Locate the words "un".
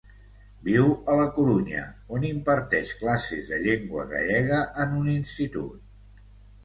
5.03-5.13